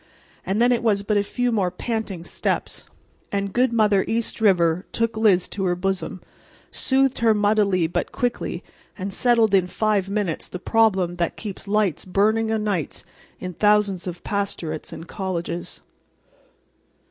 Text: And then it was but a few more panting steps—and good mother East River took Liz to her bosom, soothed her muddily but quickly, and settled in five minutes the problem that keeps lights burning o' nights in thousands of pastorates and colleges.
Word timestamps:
And 0.43 0.59
then 0.59 0.71
it 0.71 0.81
was 0.81 1.03
but 1.03 1.15
a 1.17 1.21
few 1.21 1.51
more 1.51 1.69
panting 1.69 2.23
steps—and 2.23 3.53
good 3.53 3.71
mother 3.71 4.03
East 4.07 4.41
River 4.41 4.83
took 4.91 5.15
Liz 5.15 5.47
to 5.49 5.65
her 5.65 5.75
bosom, 5.75 6.23
soothed 6.71 7.19
her 7.19 7.35
muddily 7.35 7.85
but 7.85 8.11
quickly, 8.11 8.63
and 8.97 9.13
settled 9.13 9.53
in 9.53 9.67
five 9.67 10.09
minutes 10.09 10.47
the 10.47 10.57
problem 10.57 11.17
that 11.17 11.37
keeps 11.37 11.67
lights 11.67 12.03
burning 12.03 12.51
o' 12.51 12.57
nights 12.57 13.05
in 13.39 13.53
thousands 13.53 14.07
of 14.07 14.23
pastorates 14.23 14.91
and 14.91 15.07
colleges. 15.07 15.81